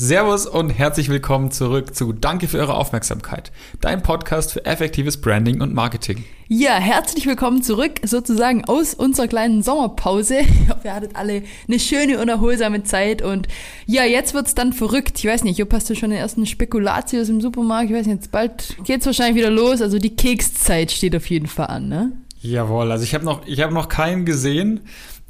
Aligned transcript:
Servus 0.00 0.46
und 0.46 0.70
herzlich 0.70 1.08
willkommen 1.08 1.50
zurück 1.50 1.92
zu 1.92 2.12
Danke 2.12 2.46
für 2.46 2.58
eure 2.58 2.74
Aufmerksamkeit, 2.74 3.50
dein 3.80 4.00
Podcast 4.00 4.52
für 4.52 4.64
effektives 4.64 5.20
Branding 5.20 5.60
und 5.60 5.74
Marketing. 5.74 6.22
Ja, 6.46 6.74
herzlich 6.74 7.26
willkommen 7.26 7.64
zurück, 7.64 7.94
sozusagen 8.04 8.64
aus 8.64 8.94
unserer 8.94 9.26
kleinen 9.26 9.64
Sommerpause. 9.64 10.38
Ich 10.62 10.70
hoffe, 10.70 10.82
ihr 10.84 10.94
hattet 10.94 11.16
alle 11.16 11.42
eine 11.66 11.80
schöne 11.80 12.20
und 12.20 12.28
erholsame 12.28 12.84
Zeit 12.84 13.22
und 13.22 13.48
ja, 13.86 14.04
jetzt 14.04 14.34
wird's 14.34 14.54
dann 14.54 14.72
verrückt. 14.72 15.18
Ich 15.18 15.24
weiß 15.24 15.42
nicht, 15.42 15.60
ob 15.60 15.72
hast 15.72 15.90
du 15.90 15.96
schon 15.96 16.10
den 16.10 16.20
ersten 16.20 16.46
Spekulatius 16.46 17.28
im 17.28 17.40
Supermarkt? 17.40 17.90
Ich 17.90 17.96
weiß 17.96 18.06
nicht, 18.06 18.18
jetzt 18.18 18.30
bald 18.30 18.76
geht's 18.84 19.04
wahrscheinlich 19.04 19.34
wieder 19.34 19.50
los. 19.50 19.82
Also 19.82 19.98
die 19.98 20.14
Kekszeit 20.14 20.92
steht 20.92 21.16
auf 21.16 21.28
jeden 21.28 21.48
Fall 21.48 21.66
an, 21.66 21.88
ne? 21.88 22.12
Jawohl, 22.40 22.92
also 22.92 23.02
ich 23.02 23.14
habe 23.14 23.24
noch, 23.24 23.44
ich 23.48 23.60
habe 23.62 23.74
noch 23.74 23.88
keinen 23.88 24.24
gesehen, 24.24 24.82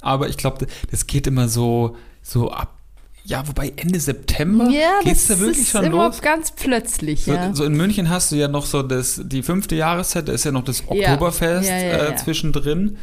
aber 0.02 0.28
ich 0.28 0.36
glaube, 0.36 0.66
das 0.90 1.06
geht 1.06 1.26
immer 1.26 1.48
so, 1.48 1.96
so 2.20 2.50
ab 2.50 2.77
ja, 3.24 3.46
wobei 3.46 3.72
Ende 3.76 4.00
September 4.00 4.68
ja, 4.70 5.00
geht's 5.04 5.26
da 5.28 5.38
wirklich 5.38 5.58
ist 5.58 5.70
schon 5.70 5.84
immer 5.84 6.06
los. 6.08 6.20
ganz 6.22 6.50
plötzlich, 6.52 7.24
So, 7.24 7.32
ja. 7.32 7.54
so 7.54 7.64
in 7.64 7.74
München 7.76 8.08
hast 8.08 8.32
du 8.32 8.36
ja 8.36 8.48
noch 8.48 8.64
so 8.66 8.82
das, 8.82 9.20
die 9.24 9.42
fünfte 9.42 9.74
Jahreszeit, 9.76 10.28
da 10.28 10.32
ist 10.32 10.44
ja 10.44 10.52
noch 10.52 10.64
das. 10.64 10.82
Oktoberfest 10.86 11.68
Ja, 11.68 11.78
ja, 11.78 12.08
Äh, 12.10 12.16
zwischendrin. 12.16 12.96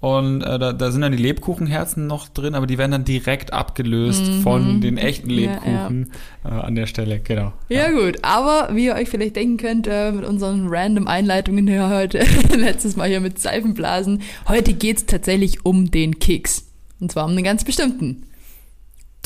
Und 0.00 0.42
äh, 0.42 0.60
da, 0.60 0.72
da 0.72 0.92
sind 0.92 1.00
dann 1.00 1.10
die 1.10 1.18
Lebkuchenherzen 1.18 2.06
noch 2.06 2.28
drin, 2.28 2.54
aber 2.54 2.68
die 2.68 2.78
werden 2.78 2.92
dann 2.92 3.04
direkt 3.04 3.52
abgelöst 3.52 4.22
von 4.44 4.80
den 4.80 4.96
echten 4.96 5.26
Mhm. 5.26 5.34
Lebkuchen 5.34 6.12
Äh, 6.44 6.48
an 6.48 6.74
der 6.76 6.86
Stelle, 6.86 7.18
genau. 7.18 7.52
Ja 7.68 7.90
gut, 7.90 8.18
aber 8.22 8.68
wie 8.74 8.84
ihr 8.86 8.94
euch 8.94 9.08
vielleicht 9.08 9.34
denken 9.34 9.56
könnt, 9.56 9.88
äh, 9.88 10.12
mit 10.12 10.24
unseren 10.24 10.68
random 10.68 11.08
Einleitungen 11.08 11.66
hier 11.66 11.88
heute, 11.88 12.18
letztes 12.56 12.94
Mal 12.94 13.08
hier 13.08 13.20
mit 13.20 13.40
Seifenblasen, 13.40 14.22
heute 14.46 14.72
geht's 14.72 15.04
tatsächlich 15.06 15.64
um 15.66 15.90
den 15.90 16.20
Keks. 16.20 16.64
Und 17.00 17.10
zwar 17.10 17.24
um 17.24 17.32
einen 17.32 17.42
ganz 17.42 17.64
bestimmten. 17.64 18.22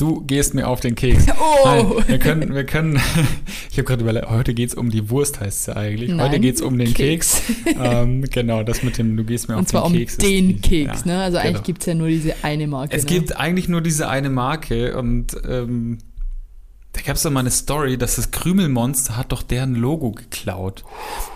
Du 0.03 0.19
gehst 0.19 0.53
mir 0.53 0.67
auf 0.67 0.81
den 0.81 0.95
Keks. 0.95 1.27
Oh. 1.39 1.65
Nein, 1.65 2.07
wir 2.07 2.19
können, 2.19 2.53
wir 2.53 2.65
können, 2.65 2.95
ich 3.71 3.77
habe 3.77 3.83
gerade 3.85 4.01
überlegt, 4.01 4.29
heute 4.29 4.53
geht's 4.53 4.73
um 4.75 4.89
die 4.89 5.09
Wurst, 5.09 5.39
heißt 5.39 5.61
es 5.61 5.65
ja 5.67 5.75
eigentlich. 5.77 6.11
heute 6.11 6.17
Nein, 6.33 6.41
geht's 6.41 6.61
um 6.61 6.77
den 6.77 6.93
Keks. 6.93 7.41
Keks. 7.63 7.77
ähm, 7.81 8.21
genau, 8.29 8.63
das 8.63 8.83
mit 8.83 8.97
dem, 8.97 9.15
du 9.15 9.23
gehst 9.23 9.47
mir 9.47 9.55
Und 9.55 9.61
auf 9.61 9.67
zwar 9.67 9.83
den 9.83 9.93
um 9.93 9.97
Keks. 9.97 10.11
ist 10.13 10.21
den 10.21 10.47
die- 10.47 10.55
Keks, 10.59 11.05
ja, 11.05 11.11
ne? 11.11 11.21
Also 11.23 11.37
eigentlich 11.37 11.53
genau. 11.53 11.63
gibt's 11.65 11.85
ja 11.85 11.93
nur 11.95 12.07
diese 12.09 12.35
eine 12.43 12.67
Marke. 12.67 12.97
Es 12.97 13.03
ne? 13.03 13.09
gibt 13.09 13.37
eigentlich 13.37 13.69
nur 13.69 13.79
diese 13.81 14.09
eine 14.09 14.29
Marke 14.29 14.97
und 14.97 15.37
ähm, 15.47 15.99
da 16.93 17.01
gab 17.01 17.15
es 17.15 17.23
doch 17.23 17.31
mal 17.31 17.39
eine 17.39 17.49
Story, 17.49 17.97
dass 17.97 18.17
das 18.17 18.29
Krümelmonster 18.29 19.17
hat 19.17 19.31
doch 19.31 19.41
deren 19.41 19.73
Logo 19.73 20.11
geklaut. 20.11 20.85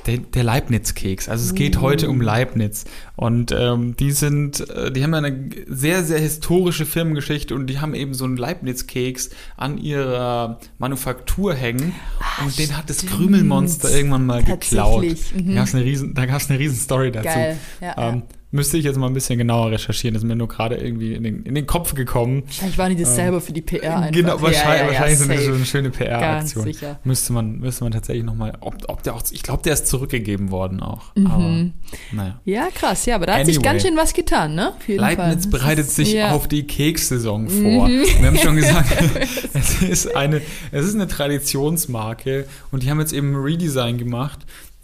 Der, 0.05 0.19
der 0.19 0.43
Leibniz-Keks. 0.43 1.27
Also 1.29 1.45
es 1.45 1.55
geht 1.55 1.81
heute 1.81 2.09
um 2.09 2.21
Leibniz. 2.21 2.85
Und 3.15 3.51
ähm, 3.51 3.95
die 3.97 4.11
sind, 4.11 4.69
äh, 4.69 4.91
die 4.91 5.03
haben 5.03 5.15
eine 5.15 5.49
sehr, 5.67 6.03
sehr 6.03 6.19
historische 6.19 6.85
Firmengeschichte 6.85 7.55
und 7.55 7.65
die 7.67 7.79
haben 7.79 7.95
eben 7.95 8.13
so 8.13 8.25
einen 8.25 8.37
Leibniz-Keks 8.37 9.31
an 9.57 9.79
ihrer 9.79 10.59
Manufaktur 10.77 11.55
hängen. 11.55 11.95
und 12.43 12.57
den 12.59 12.77
hat 12.77 12.87
das. 12.91 13.07
Krümelmonster 13.07 13.89
irgendwann 13.89 14.27
mal 14.27 14.43
geklaut. 14.43 15.05
Mhm. 15.33 15.47
Da 15.47 16.25
gab 16.25 16.39
es 16.39 16.49
eine 16.49 16.59
riesen, 16.59 16.77
Story 16.77 17.11
dazu. 17.11 17.27
Geil, 17.27 17.57
ja, 17.81 17.95
ja. 17.97 18.21
Ähm, 18.57 18.61
müsste 18.61 18.77
ich 18.77 18.85
jetzt 18.85 18.97
mal 18.97 19.07
ein 19.07 19.13
bisschen 19.13 19.37
genauer 19.37 19.71
recherchieren. 19.71 20.13
Das 20.13 20.23
ist 20.23 20.27
mir 20.27 20.35
nur 20.35 20.47
gerade 20.47 20.75
irgendwie 20.75 21.13
in 21.13 21.23
den, 21.23 21.43
in 21.43 21.55
den 21.55 21.65
Kopf 21.67 21.93
gekommen. 21.93 22.43
Wahrscheinlich 22.45 22.77
waren 22.77 22.95
die 22.95 23.01
das 23.03 23.15
selber 23.15 23.39
für 23.39 23.53
die 23.53 23.61
PR 23.61 23.97
einfach. 23.97 24.11
Genau, 24.11 24.41
wahrscheinlich, 24.41 24.63
ja, 24.63 24.75
ja, 24.75 24.81
ja, 24.81 24.87
wahrscheinlich 24.87 25.17
sind 25.19 25.29
das 25.29 25.37
safe. 25.37 25.49
so 25.51 25.55
eine 25.55 25.65
schöne 25.65 25.89
PR-Aktion. 25.91 26.71
Müsste 27.03 27.33
man, 27.33 27.59
müsste 27.59 27.83
man 27.83 27.93
tatsächlich 27.93 28.23
nochmal, 28.25 28.53
ob, 28.61 28.75
ob 28.87 29.03
der 29.03 29.15
auch, 29.15 29.21
ich 29.31 29.43
glaube, 29.43 29.63
der 29.63 29.73
ist 29.73 29.87
zurückgegeben 29.87 30.51
worden 30.51 30.81
auch. 30.81 31.15
Mhm. 31.15 31.27
Aber, 31.27 31.65
naja. 32.11 32.39
Ja, 32.45 32.67
krass, 32.73 33.05
ja, 33.05 33.15
aber 33.15 33.25
da 33.27 33.35
hat 33.37 33.45
sich 33.45 33.57
Anyway. 33.57 33.71
ganz 33.71 33.83
schön 33.83 33.95
was 33.97 34.13
getan, 34.13 34.55
ne? 34.55 34.73
Leibniz 34.87 35.43
Fall. 35.45 35.51
bereitet 35.51 35.89
sich 35.89 36.13
ja. 36.13 36.27
Mhm. 36.29 36.33
auf 36.33 36.47
die 36.47 36.63
Kekssaison 36.63 37.47
vor. 37.47 37.87
Wir 37.87 38.27
haben 38.27 38.37
schon 38.37 38.55
gesagt, 38.57 38.91
es 39.53 39.81
ist 39.81 40.15
eine, 40.15 40.41
es 40.71 40.85
ist 40.85 40.95
eine 40.95 41.07
Traditionsmarke 41.07 42.45
und 42.71 42.83
die 42.83 42.89
haben 42.89 42.99
jetzt 42.99 43.13
eben 43.13 43.31
ein 43.33 43.35
Redesign 43.35 43.97
gemacht, 43.97 44.39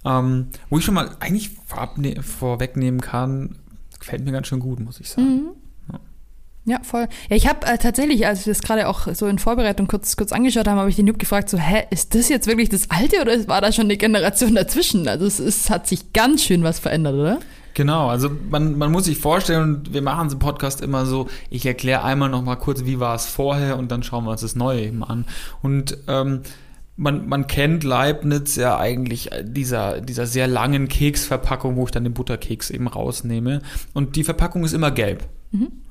ähm, 0.06 0.48
wo 0.70 0.78
ich 0.80 0.86
schon 0.86 0.94
mal 0.96 1.12
eigentlich 1.20 1.52
vorabne- 1.70 2.22
vorwegnehmen 2.22 3.02
kann, 3.02 3.56
gefällt 4.04 4.26
mir 4.26 4.32
ganz 4.32 4.48
schön 4.48 4.60
gut, 4.60 4.80
muss 4.80 5.00
ich 5.00 5.10
sagen. 5.10 5.28
Mhm. 5.28 5.50
Ja, 6.66 6.80
voll. 6.82 7.08
Ja, 7.30 7.36
ich 7.36 7.48
habe 7.48 7.66
äh, 7.68 7.78
tatsächlich, 7.78 8.26
als 8.26 8.46
wir 8.46 8.54
das 8.54 8.62
gerade 8.62 8.88
auch 8.88 9.08
so 9.14 9.28
in 9.28 9.38
Vorbereitung 9.38 9.88
kurz, 9.88 10.16
kurz 10.16 10.32
angeschaut 10.32 10.66
haben, 10.66 10.80
habe 10.80 10.90
ich 10.90 10.96
den 10.96 11.08
Jupp 11.08 11.20
gefragt, 11.20 11.50
so, 11.50 11.58
hä, 11.58 11.84
ist 11.90 12.16
das 12.16 12.30
jetzt 12.30 12.48
wirklich 12.48 12.70
das 12.70 12.90
Alte 12.90 13.20
oder 13.22 13.48
war 13.50 13.60
da 13.60 13.74
schon 13.74 13.86
eine 13.86 13.98
Generation 13.98 14.56
dazwischen? 14.56 15.08
Also 15.10 15.26
es 15.26 15.42
ist, 15.42 15.70
hat 15.70 15.88
sich 15.88 16.14
ganz 16.14 16.44
schön 16.44 16.64
was 16.64 16.80
verändert, 16.80 17.16
oder? 17.16 17.40
Genau, 17.74 18.08
also 18.08 18.30
man, 18.50 18.78
man 18.78 18.92
muss 18.92 19.06
sich 19.06 19.18
vorstellen, 19.18 19.64
und 19.64 19.94
wir 19.94 20.02
machen 20.02 20.28
es 20.28 20.34
im 20.34 20.40
Podcast 20.40 20.80
immer 20.80 21.06
so, 21.06 21.28
ich 21.50 21.66
erkläre 21.66 22.04
einmal 22.04 22.30
noch 22.30 22.44
mal 22.44 22.56
kurz, 22.56 22.86
wie 22.86 23.00
war 23.00 23.16
es 23.16 23.26
vorher 23.26 23.78
und 23.78 23.92
dann 23.92 24.04
schauen 24.04 24.24
wir 24.24 24.32
uns 24.32 24.42
das 24.42 24.56
Neue 24.56 24.84
eben 24.84 25.04
an. 25.04 25.26
Und 25.62 25.98
ähm, 26.08 26.44
man, 26.96 27.28
man 27.28 27.48
kennt 27.48 27.84
Leibniz 27.84 28.56
ja 28.56 28.78
eigentlich 28.78 29.30
dieser, 29.44 30.02
dieser 30.02 30.28
sehr 30.28 30.48
langen 30.48 30.88
Keksverpackung, 30.88 31.76
wo 31.76 31.86
ich 31.86 31.92
dann 31.92 32.04
den 32.04 32.14
Butterkeks 32.14 32.70
eben 32.70 32.88
rausnehme. 32.88 33.62
Und 33.94 34.16
die 34.16 34.24
Verpackung 34.24 34.64
ist 34.64 34.74
immer 34.74 34.92
gelb. 34.92 35.28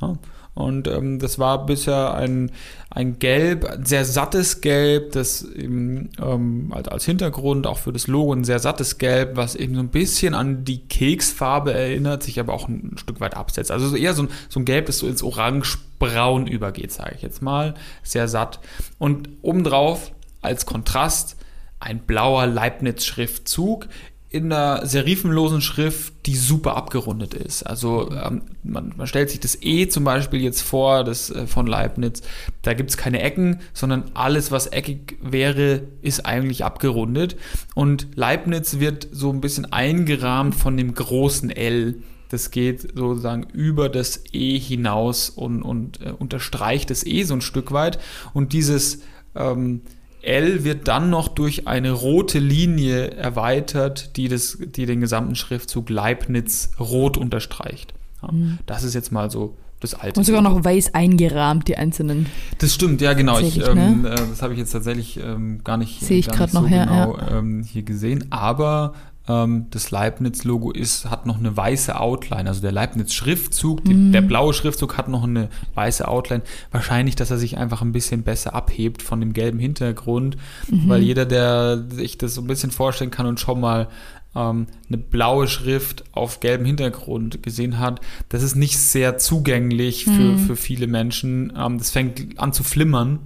Ja. 0.00 0.18
Und 0.54 0.86
ähm, 0.86 1.18
das 1.18 1.38
war 1.38 1.64
bisher 1.64 2.12
ein, 2.14 2.50
ein 2.90 3.18
Gelb, 3.18 3.64
ein 3.64 3.86
sehr 3.86 4.04
sattes 4.04 4.60
Gelb, 4.60 5.12
das 5.12 5.42
eben 5.42 6.10
ähm, 6.20 6.72
als, 6.74 6.88
als 6.88 7.04
Hintergrund 7.06 7.66
auch 7.66 7.78
für 7.78 7.92
das 7.92 8.06
Logo 8.06 8.34
ein 8.34 8.44
sehr 8.44 8.58
sattes 8.58 8.98
Gelb, 8.98 9.36
was 9.36 9.54
eben 9.54 9.74
so 9.74 9.80
ein 9.80 9.88
bisschen 9.88 10.34
an 10.34 10.64
die 10.64 10.86
Keksfarbe 10.86 11.72
erinnert, 11.72 12.22
sich 12.22 12.38
aber 12.38 12.52
auch 12.52 12.69
ein 12.69 12.96
Stück 12.96 13.20
weit 13.20 13.34
absetzt. 13.34 13.70
Also 13.70 13.88
so 13.88 13.96
eher 13.96 14.12
so 14.12 14.24
ein, 14.24 14.28
so 14.50 14.60
ein 14.60 14.66
Gelb, 14.66 14.86
das 14.86 14.98
so 14.98 15.06
ins 15.06 15.22
Orange-Braun 15.22 16.46
übergeht, 16.46 16.92
sage 16.92 17.14
ich 17.16 17.22
jetzt 17.22 17.40
mal. 17.40 17.72
Sehr 18.02 18.28
satt. 18.28 18.60
Und 18.98 19.30
obendrauf 19.40 20.12
als 20.42 20.66
Kontrast 20.66 21.36
ein 21.80 22.00
blauer 22.00 22.47
Leibniz-Schriftzug 22.47 23.88
in 24.32 24.50
einer 24.50 24.86
serifenlosen 24.86 25.60
Schrift, 25.60 26.14
die 26.25 26.36
super 26.36 26.75
abgerundet 26.75 27.34
ist. 27.34 27.64
Also 27.64 28.10
ähm, 28.12 28.41
man, 28.62 28.94
man 28.97 29.06
stellt 29.06 29.28
sich 29.28 29.41
das 29.41 29.58
E 29.60 29.88
zum 29.88 30.04
Beispiel 30.04 30.41
jetzt 30.41 30.62
vor, 30.62 31.04
das 31.04 31.28
äh, 31.28 31.47
von 31.47 31.66
Leibniz. 31.66 32.22
Da 32.62 32.72
gibt 32.72 32.88
es 32.88 32.97
keine 32.97 33.20
Ecken, 33.20 33.60
sondern 33.75 34.04
alles, 34.14 34.50
was 34.50 34.69
eckig 34.69 35.19
wäre, 35.20 35.82
ist 36.00 36.25
eigentlich 36.25 36.64
abgerundet. 36.64 37.36
Und 37.75 38.08
Leibniz 38.14 38.78
wird 38.78 39.06
so 39.12 39.31
ein 39.31 39.42
bisschen 39.42 39.70
eingerahmt 39.70 40.54
von 40.54 40.78
dem 40.78 40.94
großen 40.94 41.50
L. 41.50 41.97
Das 42.31 42.50
geht 42.50 42.97
sozusagen 42.97 43.42
über 43.52 43.91
das 43.91 44.25
E 44.32 44.58
hinaus 44.58 45.28
und, 45.28 45.60
und 45.60 46.00
äh, 46.00 46.10
unterstreicht 46.10 46.88
das 46.88 47.04
E 47.04 47.25
so 47.25 47.34
ein 47.34 47.42
Stück 47.42 47.70
weit. 47.70 47.98
Und 48.32 48.54
dieses 48.54 49.00
ähm, 49.34 49.82
L 50.22 50.64
wird 50.64 50.88
dann 50.88 51.10
noch 51.10 51.28
durch 51.28 51.66
eine 51.66 51.90
rote 51.90 52.38
Linie 52.38 53.10
erweitert, 53.10 54.16
die, 54.16 54.28
das, 54.28 54.58
die 54.60 54.86
den 54.86 55.00
gesamten 55.00 55.34
Schriftzug 55.34 55.90
Leibniz 55.90 56.70
rot 56.78 57.16
unterstreicht. 57.16 57.94
Ja, 58.22 58.30
Das 58.66 58.84
ist 58.84 58.94
jetzt 58.94 59.12
mal 59.12 59.30
so 59.30 59.56
das 59.80 59.94
alte. 59.94 60.18
Und 60.18 60.24
sogar 60.24 60.42
noch 60.42 60.64
weiß 60.64 60.94
eingerahmt, 60.94 61.68
die 61.68 61.76
einzelnen. 61.76 62.26
Das 62.58 62.72
stimmt, 62.74 63.00
ja 63.00 63.12
genau. 63.14 63.38
Ich, 63.40 63.56
ne? 63.56 63.66
ähm, 63.68 64.06
äh, 64.06 64.14
das 64.14 64.42
habe 64.42 64.52
ich 64.52 64.58
jetzt 64.58 64.70
tatsächlich 64.70 65.18
ähm, 65.18 65.62
gar 65.64 65.76
nicht, 65.76 66.00
Sehe 66.00 66.18
ich 66.18 66.28
gar 66.28 66.36
grad 66.36 66.46
nicht 66.48 66.54
so 66.54 66.60
noch, 66.60 66.70
ja, 66.70 66.84
genau 66.84 67.18
ähm, 67.30 67.64
hier 67.64 67.82
gesehen. 67.82 68.26
Aber 68.30 68.94
das 69.24 69.90
Leibniz-Logo 69.92 70.72
ist, 70.72 71.08
hat 71.08 71.26
noch 71.26 71.38
eine 71.38 71.56
weiße 71.56 71.98
Outline. 71.98 72.48
Also 72.48 72.60
der 72.60 72.72
Leibniz-Schriftzug, 72.72 73.86
Mhm. 73.86 74.10
der 74.10 74.20
blaue 74.22 74.52
Schriftzug 74.52 74.98
hat 74.98 75.08
noch 75.08 75.22
eine 75.22 75.48
weiße 75.74 76.08
Outline. 76.08 76.42
Wahrscheinlich, 76.72 77.14
dass 77.14 77.30
er 77.30 77.38
sich 77.38 77.56
einfach 77.56 77.82
ein 77.82 77.92
bisschen 77.92 78.24
besser 78.24 78.52
abhebt 78.54 79.00
von 79.00 79.20
dem 79.20 79.32
gelben 79.32 79.60
Hintergrund. 79.60 80.36
Mhm. 80.68 80.88
Weil 80.88 81.02
jeder, 81.02 81.24
der 81.24 81.84
sich 81.90 82.18
das 82.18 82.34
so 82.34 82.40
ein 82.40 82.48
bisschen 82.48 82.72
vorstellen 82.72 83.12
kann 83.12 83.26
und 83.26 83.38
schon 83.38 83.60
mal 83.60 83.88
ähm, 84.34 84.66
eine 84.88 84.96
blaue 84.98 85.46
Schrift 85.46 86.04
auf 86.12 86.40
gelbem 86.40 86.64
Hintergrund 86.66 87.42
gesehen 87.42 87.78
hat, 87.78 88.00
das 88.30 88.42
ist 88.42 88.56
nicht 88.56 88.78
sehr 88.78 89.18
zugänglich 89.18 90.04
für, 90.06 90.10
Mhm. 90.10 90.38
für 90.38 90.56
viele 90.56 90.86
Menschen. 90.86 91.52
Ähm, 91.56 91.78
das 91.78 91.90
fängt 91.90 92.38
an 92.40 92.52
zu 92.54 92.64
flimmern 92.64 93.18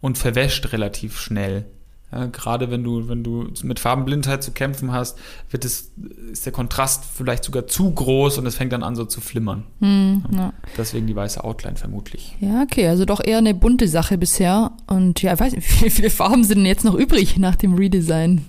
und 0.00 0.18
verwäscht 0.18 0.72
relativ 0.72 1.18
schnell. 1.18 1.64
Ja, 2.10 2.24
gerade 2.26 2.70
wenn 2.70 2.82
du, 2.84 3.06
wenn 3.08 3.22
du 3.22 3.48
mit 3.62 3.78
Farbenblindheit 3.78 4.42
zu 4.42 4.50
kämpfen 4.52 4.92
hast, 4.92 5.18
wird 5.50 5.66
es, 5.66 5.90
ist 6.32 6.46
der 6.46 6.52
Kontrast 6.54 7.04
vielleicht 7.14 7.44
sogar 7.44 7.66
zu 7.66 7.90
groß 7.92 8.38
und 8.38 8.46
es 8.46 8.54
fängt 8.54 8.72
dann 8.72 8.82
an 8.82 8.96
so 8.96 9.04
zu 9.04 9.20
flimmern. 9.20 9.64
Hm, 9.80 10.22
ja. 10.32 10.54
Deswegen 10.78 11.06
die 11.06 11.14
weiße 11.14 11.44
Outline 11.44 11.76
vermutlich. 11.76 12.34
ja, 12.40 12.62
okay, 12.62 12.88
also 12.88 13.04
doch 13.04 13.20
eher 13.22 13.36
eine 13.38 13.52
bunte 13.52 13.88
Sache 13.88 14.16
bisher. 14.16 14.70
Und 14.86 15.20
ja, 15.20 15.34
ich 15.34 15.40
weiß 15.40 15.52
nicht, 15.54 15.82
wie 15.84 15.90
viele 15.90 16.08
Farben 16.08 16.44
sind 16.44 16.58
denn 16.58 16.66
jetzt 16.66 16.84
noch 16.84 16.94
übrig 16.94 17.36
nach 17.36 17.56
dem 17.56 17.74
Redesign? 17.74 18.46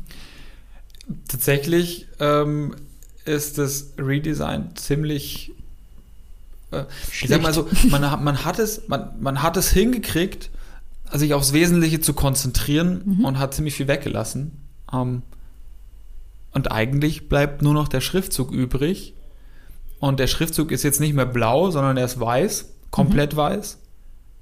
Tatsächlich 1.28 2.08
ähm, 2.20 2.76
ist 3.26 3.58
das 3.58 3.94
Redesign 3.98 4.70
ziemlich. 4.76 5.52
Äh, 6.72 6.84
ich 7.22 7.28
sag 7.30 7.42
mal 7.42 7.54
so, 7.54 7.68
man, 7.90 8.10
hat- 8.10 8.22
man, 8.24 8.46
hat 8.46 8.60
es, 8.60 8.88
man, 8.88 9.10
man 9.20 9.42
hat 9.42 9.58
es 9.58 9.72
hingekriegt, 9.72 10.50
sich 11.14 11.34
aufs 11.34 11.54
Wesentliche 11.54 12.00
zu 12.02 12.14
konzentrieren 12.14 13.20
und 13.24 13.40
hat 13.40 13.54
ziemlich 13.54 13.76
viel 13.76 13.88
weggelassen. 13.88 14.52
Ähm, 14.94 15.24
und 16.52 16.72
eigentlich 16.72 17.30
bleibt 17.30 17.62
nur 17.62 17.74
noch 17.74 17.88
der 17.88 18.02
Schriftzug 18.02 18.52
übrig. 18.52 19.14
Und 20.00 20.20
der 20.20 20.28
Schriftzug 20.28 20.72
ist 20.72 20.84
jetzt 20.84 21.00
nicht 21.00 21.14
mehr 21.14 21.26
blau, 21.26 21.72
sondern 21.72 21.98
er 21.98 22.06
ist 22.06 22.20
weiß, 22.20 22.70
komplett 22.90 23.36
weiß. 23.36 23.78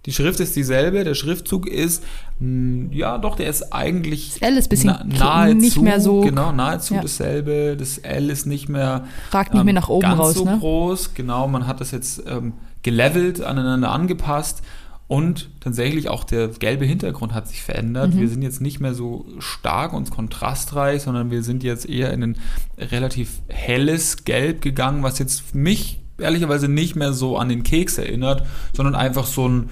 Die 0.05 0.13
Schrift 0.13 0.39
ist 0.39 0.55
dieselbe, 0.55 1.03
der 1.03 1.15
Schriftzug 1.15 1.67
ist, 1.67 2.01
mh, 2.39 2.93
ja 2.95 3.17
doch, 3.17 3.35
der 3.35 3.49
ist 3.49 3.73
eigentlich 3.73 4.33
Das 4.39 4.41
L 4.41 4.57
ist 4.57 4.67
ein 4.67 4.69
bisschen 4.69 4.95
na, 5.05 5.17
nahezu, 5.47 5.57
nicht 5.57 5.81
mehr 5.81 5.99
so- 5.99 6.21
genau, 6.21 6.53
nahezu 6.53 6.93
Ja. 6.93 7.01
dasselbe. 7.01 7.75
Das 7.77 7.97
L 7.97 8.29
ist 8.29 8.45
nicht 8.45 8.69
mehr 8.69 9.05
Ragt 9.31 9.53
nicht 9.53 9.65
mehr 9.65 9.73
nach 9.73 9.89
oben 9.89 10.03
ganz 10.07 10.19
raus, 10.19 10.35
so 10.35 10.45
ne? 10.45 10.57
groß. 10.59 11.13
Genau, 11.13 11.47
man 11.49 11.67
hat 11.67 11.81
das 11.81 11.91
jetzt 11.91 12.23
ähm, 12.25 12.53
gelevelt, 12.83 13.41
aneinander 13.41 13.91
angepasst 13.91 14.61
und 15.07 15.49
tatsächlich 15.61 16.09
auch 16.09 16.25
der 16.25 16.49
gelbe 16.49 16.85
Hintergrund 16.85 17.33
hat 17.33 17.47
sich 17.47 17.61
verändert. 17.61 18.13
Mhm. 18.13 18.19
Wir 18.19 18.29
sind 18.29 18.41
jetzt 18.41 18.59
nicht 18.59 18.79
mehr 18.81 18.93
so 18.93 19.25
stark 19.39 19.93
und 19.93 20.11
kontrastreich, 20.11 21.03
sondern 21.03 21.31
wir 21.31 21.43
sind 21.43 21.63
jetzt 21.63 21.87
eher 21.87 22.11
in 22.11 22.23
ein 22.23 22.37
relativ 22.77 23.41
helles 23.47 24.25
Gelb 24.25 24.61
gegangen, 24.61 25.03
was 25.03 25.17
jetzt 25.19 25.55
mich 25.55 26.01
ehrlicherweise 26.19 26.67
nicht 26.67 26.95
mehr 26.95 27.13
so 27.13 27.37
an 27.37 27.47
den 27.47 27.63
Keks 27.63 27.97
erinnert, 27.97 28.45
sondern 28.73 28.95
einfach 28.95 29.25
so 29.25 29.47
ein, 29.47 29.69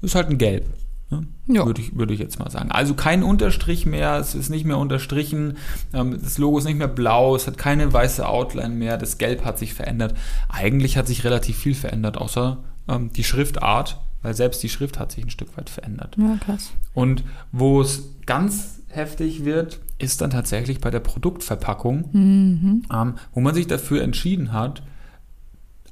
ist 0.00 0.14
halt 0.14 0.30
ein 0.30 0.38
Gelb. 0.38 0.66
Ne? 1.10 1.26
Ja. 1.46 1.66
Würde, 1.66 1.80
ich, 1.80 1.96
würde 1.96 2.14
ich 2.14 2.20
jetzt 2.20 2.38
mal 2.38 2.50
sagen. 2.50 2.70
Also 2.70 2.94
kein 2.94 3.22
Unterstrich 3.22 3.86
mehr, 3.86 4.16
es 4.18 4.34
ist 4.34 4.50
nicht 4.50 4.66
mehr 4.66 4.78
unterstrichen, 4.78 5.56
ähm, 5.92 6.18
das 6.22 6.38
Logo 6.38 6.58
ist 6.58 6.66
nicht 6.66 6.78
mehr 6.78 6.88
blau, 6.88 7.34
es 7.34 7.46
hat 7.46 7.58
keine 7.58 7.92
weiße 7.92 8.28
Outline 8.28 8.74
mehr, 8.74 8.96
das 8.98 9.18
Gelb 9.18 9.44
hat 9.44 9.58
sich 9.58 9.74
verändert. 9.74 10.14
Eigentlich 10.48 10.96
hat 10.96 11.06
sich 11.06 11.24
relativ 11.24 11.56
viel 11.56 11.74
verändert, 11.74 12.18
außer 12.18 12.58
ähm, 12.88 13.10
die 13.12 13.24
Schriftart, 13.24 13.98
weil 14.22 14.34
selbst 14.34 14.62
die 14.62 14.68
Schrift 14.68 14.98
hat 14.98 15.12
sich 15.12 15.24
ein 15.24 15.30
Stück 15.30 15.56
weit 15.56 15.70
verändert. 15.70 16.16
Ja, 16.18 16.36
krass. 16.44 16.72
Und 16.94 17.24
wo 17.52 17.80
es 17.80 18.10
ganz 18.26 18.80
heftig 18.88 19.44
wird, 19.44 19.80
ist 19.98 20.20
dann 20.20 20.30
tatsächlich 20.30 20.80
bei 20.80 20.90
der 20.90 21.00
Produktverpackung, 21.00 22.08
Mhm. 22.12 22.82
ähm, 22.92 23.14
wo 23.32 23.40
man 23.40 23.54
sich 23.54 23.66
dafür 23.66 24.02
entschieden 24.02 24.52
hat, 24.52 24.82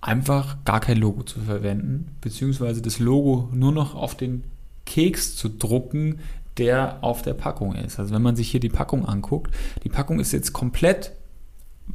einfach 0.01 0.59
gar 0.65 0.81
kein 0.81 0.99
Logo 0.99 1.23
zu 1.23 1.41
verwenden, 1.41 2.09
beziehungsweise 2.21 2.83
das 2.83 2.99
Logo 2.99 3.49
nur 3.53 3.73
noch 3.73 3.95
auf 3.95 4.15
den 4.15 4.45
Keks 4.85 5.35
zu 5.37 5.49
drucken, 5.49 6.21
der 6.59 6.99
auf 7.03 7.23
der 7.23 7.35
Packung 7.35 7.75
ist. 7.75 7.99
Also 7.99 8.15
wenn 8.15 8.23
man 8.23 8.37
sich 8.37 8.51
hier 8.51 8.61
die 8.61 8.69
Packung 8.69 9.05
anguckt, 9.07 9.53
die 9.85 9.89
Packung 9.89 10.21
ist 10.21 10.33
jetzt 10.33 10.53
komplett 10.53 11.13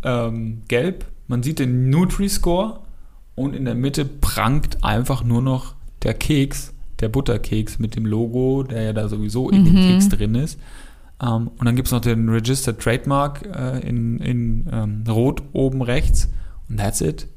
ähm, 0.03 0.61
gelb, 0.67 1.05
man 1.27 1.41
sieht 1.43 1.59
den 1.59 1.89
Nutri-Score 1.89 2.79
und 3.35 3.55
in 3.55 3.65
der 3.65 3.75
Mitte 3.75 4.03
prangt 4.05 4.83
einfach 4.83 5.23
nur 5.23 5.41
noch 5.41 5.75
der 6.03 6.13
Keks, 6.13 6.73
der 6.99 7.09
Butterkeks 7.09 7.79
mit 7.79 7.95
dem 7.95 8.05
Logo, 8.05 8.63
der 8.63 8.83
ja 8.83 8.93
da 8.93 9.07
sowieso 9.07 9.49
in 9.49 9.65
dem 9.65 9.73
Mhm. 9.73 9.87
Keks 9.93 10.09
drin 10.09 10.35
ist. 10.35 10.59
Ähm, 11.21 11.49
und 11.57 11.65
dann 11.65 11.75
gibt 11.75 11.87
es 11.87 11.91
noch 11.91 12.01
den 12.01 12.29
Registered 12.29 12.79
Trademark 12.79 13.43
äh, 13.55 13.79
in, 13.87 14.19
in 14.19 14.69
ähm, 14.71 15.03
Rot 15.07 15.43
oben 15.53 15.81
rechts. 15.81 16.29
Und 16.69 16.77
that's 16.77 17.01
it. 17.01 17.27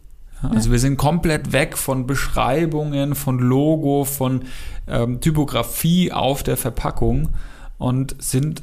Ja, 0.42 0.50
also 0.50 0.70
wir 0.70 0.78
sind 0.78 0.96
komplett 0.96 1.52
weg 1.52 1.76
von 1.76 2.06
Beschreibungen, 2.06 3.14
von 3.14 3.38
Logo, 3.38 4.04
von 4.04 4.42
ähm, 4.86 5.20
Typografie 5.20 6.12
auf 6.12 6.42
der 6.42 6.56
Verpackung 6.56 7.30
und 7.78 8.16
sind 8.22 8.62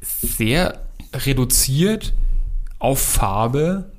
sehr 0.00 0.80
reduziert 1.12 2.14
auf 2.78 3.00
Farbe. 3.00 3.92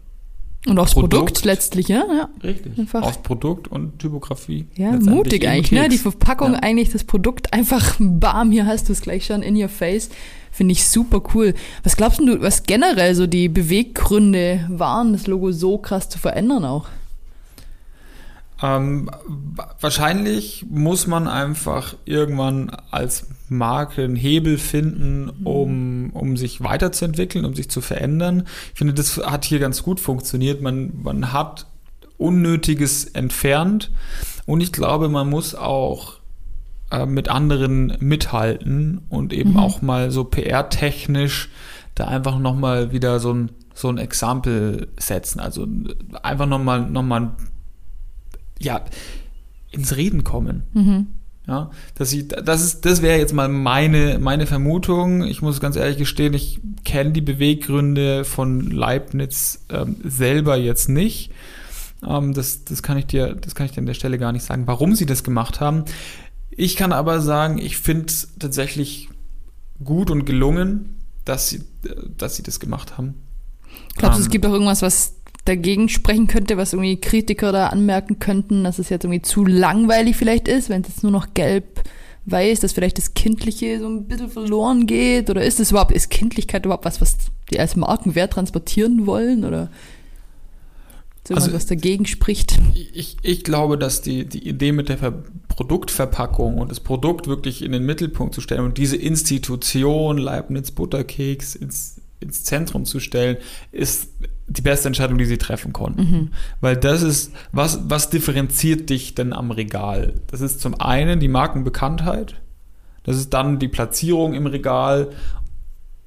Und 0.68 0.78
aufs 0.78 0.94
Produkt, 0.94 1.12
Produkt. 1.26 1.46
letztlich, 1.46 1.88
ja? 1.88 2.04
Ja, 2.12 2.30
Richtig. 2.44 2.78
Einfach. 2.78 3.02
Auf 3.02 3.24
Produkt 3.24 3.70
und 3.70 3.98
Typografie. 4.00 4.68
ja 4.76 4.92
mutig 4.92 5.48
eigentlich, 5.48 5.72
ne? 5.72 5.88
Die. 5.88 5.98
Verpackung 5.98 6.54
Ja. 6.54 6.60
eigentlich, 6.60 6.90
das 6.90 7.06
Produkt 7.06 7.54
einfach 7.54 7.96
bam, 8.00 8.52
hier 8.52 8.66
hast 8.66 8.90
du 8.90 8.94
es 8.94 9.02
gleich 9.02 9.26
schon 9.26 9.42
in 9.42 9.56
your 9.56 9.70
face. 9.70 10.10
Finde 10.52 10.74
ich 10.74 10.86
super 10.88 11.22
cool. 11.34 11.54
Was 11.84 11.96
glaubst 11.96 12.20
du, 12.20 12.42
was 12.42 12.64
generell 12.64 13.16
so 13.16 13.26
die 13.28 13.48
Beweggründe 13.48 14.66
waren, 14.70 15.14
das 15.14 15.28
Logo 15.28 15.52
so 15.52 15.78
krass 15.78 16.10
zu 16.10 16.20
verändern 16.20 16.66
auch? 16.66 16.88
Ähm, 18.62 19.10
wa- 19.56 19.76
wahrscheinlich 19.80 20.66
muss 20.70 21.08
man 21.08 21.28
einfach 21.28 21.96
irgendwann 22.06 22.70
als 22.92 23.28
Marke 23.48 24.04
einen 24.04 24.16
Hebel 24.16 24.58
finden, 24.58 25.30
um, 25.44 26.10
um 26.14 26.36
sich 26.38 26.62
weiterzuentwickeln, 26.62 27.46
um 27.46 27.56
sich 27.56 27.70
zu 27.70 27.82
verändern. 27.82 28.44
Ich 28.74 28.78
finde, 28.78 28.94
das 28.94 29.18
hat 29.18 29.46
hier 29.46 29.60
ganz 29.60 29.82
gut 29.84 30.00
funktioniert. 30.00 30.62
Man, 30.62 30.92
man 31.02 31.32
hat 31.34 31.68
Unnötiges 32.18 33.06
entfernt 33.06 33.92
und 34.46 34.62
ich 34.62 34.72
glaube, 34.74 35.08
man 35.08 35.30
muss 35.30 35.56
auch 35.56 36.16
äh, 36.92 37.06
mit 37.06 37.30
anderen 37.30 37.96
mithalten 38.02 39.02
und 39.10 39.32
eben 39.32 39.52
Mhm. 39.52 39.58
auch 39.58 39.82
mal 39.82 40.12
so 40.12 40.26
PR-technisch 40.26 41.50
da 41.96 42.06
einfach 42.08 42.38
nochmal 42.40 42.92
wieder 42.92 43.20
so 43.22 43.34
ein, 43.34 43.52
so 43.74 43.88
ein 43.90 43.98
Exempel 43.98 44.90
setzen. 45.00 45.40
Also 45.40 45.66
einfach 46.24 46.46
nochmal 46.46 46.90
noch 46.90 47.04
mal, 47.04 47.32
ja, 48.60 48.86
ins 49.72 49.96
Reden 49.96 50.24
kommen. 50.24 50.64
Mhm. 50.74 51.08
Ja, 51.48 51.72
dass 51.96 52.14
ich, 52.14 52.28
das 52.28 52.62
ist, 52.62 52.86
das 52.86 53.02
wäre 53.02 53.18
jetzt 53.18 53.34
mal 53.34 53.48
meine, 53.50 54.20
meine 54.20 54.46
Vermutung. 54.46 55.24
Ich 55.24 55.42
muss 55.42 55.60
ganz 55.60 55.76
ehrlich 55.78 55.98
gestehen, 55.98 56.36
ich 56.36 56.60
kenne 56.86 57.12
die 57.12 57.22
Beweggründe 57.22 58.24
von 58.24 58.70
Leibniz 58.70 59.66
ähm, 59.72 59.96
selber 60.04 60.58
jetzt 60.58 60.90
nicht. 60.90 61.32
Ähm, 62.08 62.36
das, 62.36 62.66
das 62.66 62.84
kann 62.84 62.98
ich 63.00 63.08
dir, 63.08 63.34
das 63.34 63.56
kann 63.56 63.66
ich 63.66 63.72
dir 63.72 63.80
an 63.80 63.88
der 63.88 63.96
Stelle 63.96 64.20
gar 64.20 64.32
nicht 64.32 64.44
sagen, 64.46 64.68
warum 64.68 64.94
sie 64.94 65.08
das 65.08 65.24
gemacht 65.24 65.60
haben. 65.60 65.86
Ich 66.52 66.76
kann 66.76 66.92
aber 66.94 67.20
sagen, 67.20 67.58
ich 67.58 67.78
finde 67.78 68.06
es 68.08 68.30
tatsächlich 68.38 69.10
gut 69.84 70.12
und 70.12 70.26
gelungen, 70.26 71.00
dass 71.26 71.50
sie, 71.50 71.58
äh, 71.86 71.96
dass 72.16 72.36
sie 72.36 72.44
das 72.44 72.60
gemacht 72.60 72.98
haben. 73.00 73.16
Glaubst 73.96 74.18
du, 74.20 74.22
es 74.22 74.28
Ähm, 74.28 74.32
gibt 74.32 74.46
auch 74.46 74.54
irgendwas, 74.54 74.84
was 74.84 75.16
dagegen 75.50 75.90
sprechen 75.90 76.28
könnte, 76.28 76.58
was 76.58 76.74
irgendwie 76.74 77.00
Kritiker 77.02 77.52
da 77.52 77.68
anmerken 77.68 78.20
könnten, 78.20 78.64
dass 78.64 78.80
es 78.80 78.90
jetzt 78.90 79.04
irgendwie 79.04 79.22
zu 79.22 79.46
langweilig 79.46 80.16
vielleicht 80.16 80.48
ist, 80.48 80.70
wenn 80.70 80.82
es 80.82 80.88
jetzt 80.90 81.04
nur 81.04 81.12
noch 81.12 81.34
gelb 81.34 81.82
weiß, 82.26 82.60
dass 82.60 82.74
vielleicht 82.74 82.98
das 82.98 83.14
Kindliche 83.16 83.80
so 83.80 83.88
ein 83.88 84.06
bisschen 84.06 84.30
verloren 84.30 84.86
geht? 84.86 85.30
Oder 85.30 85.44
ist 85.44 85.60
es 85.60 85.72
überhaupt, 85.72 85.92
ist 85.92 86.10
Kindlichkeit 86.10 86.66
überhaupt 86.66 86.86
was, 86.86 87.02
was 87.02 87.18
die 87.52 87.60
als 87.60 87.76
Markenwert 87.76 88.34
transportieren 88.34 89.06
wollen? 89.08 89.44
Oder 89.46 89.70
irgendwas, 91.24 91.46
Also- 91.46 91.54
was 91.56 91.66
dagegen 91.66 92.06
spricht? 92.06 92.60
Ich, 92.74 93.18
ich 93.22 93.44
glaube, 93.44 93.78
dass 93.78 94.02
die, 94.02 94.26
die 94.26 94.48
Idee 94.48 94.72
mit 94.72 94.90
der 94.90 94.98
Ver 94.98 95.24
Produktverpackung 95.48 96.58
und 96.58 96.72
das 96.72 96.80
Produkt 96.80 97.28
wirklich 97.28 97.62
in 97.64 97.74
den 97.74 97.86
Mittelpunkt 97.86 98.34
zu 98.34 98.40
stellen 98.40 98.62
und 98.62 98.78
diese 98.78 98.96
Institution 98.96 100.18
Leibniz 100.18 100.72
Butterkeks 100.72 101.56
ins, 101.56 102.00
ins 102.22 102.46
Zentrum 102.46 102.86
zu 102.86 103.02
stellen, 103.02 103.36
ist 103.74 104.08
die 104.50 104.62
beste 104.62 104.88
Entscheidung, 104.88 105.18
die 105.18 105.26
sie 105.26 105.38
treffen 105.38 105.74
konnten. 105.74 106.32
Weil 106.60 106.76
das 106.76 107.02
ist, 107.02 107.32
was, 107.52 107.90
was 107.90 108.10
differenziert 108.10 108.90
dich 108.90 109.16
denn 109.16 109.32
am 109.32 109.52
Regal? 109.52 110.14
Das 110.28 110.42
ist 110.42 110.60
zum 110.60 110.80
einen 110.80 111.20
die 111.20 111.28
Markenbekanntheit, 111.28 112.36
das 113.04 113.18
ist 113.18 113.34
dann 113.34 113.60
die 113.60 113.68
Platzierung 113.68 114.34
im 114.34 114.46
Regal 114.46 115.10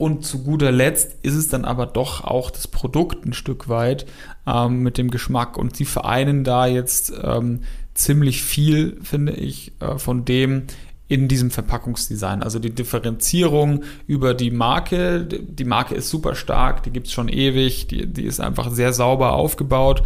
und 0.02 0.25
zu 0.25 0.42
guter 0.42 0.72
Letzt 0.72 1.16
ist 1.22 1.37
es 1.37 1.46
dann 1.46 1.64
aber 1.64 1.87
doch 1.87 2.25
auch 2.25 2.50
das 2.50 2.66
Produkt 2.66 3.25
ein 3.25 3.32
Stück 3.32 3.68
weit 3.68 4.04
ähm, 4.49 4.82
mit 4.82 4.99
dem 4.99 5.12
Geschmack. 5.12 5.56
Und 5.56 5.76
sie 5.76 5.84
vereinen 5.84 6.42
da 6.42 6.66
jetzt 6.66 7.12
ähm, 7.22 7.61
ziemlich 7.94 8.42
viel, 8.42 8.99
finde 9.02 9.34
ich, 9.34 9.72
äh, 9.78 9.99
von 9.99 10.25
dem 10.25 10.64
in 11.12 11.28
diesem 11.28 11.50
Verpackungsdesign. 11.50 12.42
Also 12.42 12.59
die 12.59 12.71
Differenzierung 12.75 13.83
über 14.07 14.33
die 14.33 14.50
Marke. 14.50 15.26
Die 15.26 15.64
Marke 15.66 15.95
ist 15.95 16.09
super 16.09 16.35
stark, 16.35 16.85
die 16.85 16.90
gibt 16.90 17.09
es 17.09 17.12
schon 17.12 17.28
ewig, 17.28 17.87
die, 17.87 18.07
die 18.07 18.25
ist 18.25 18.40
einfach 18.40 18.71
sehr 18.71 18.95
sauber 18.95 19.35
aufgebaut. 19.35 20.02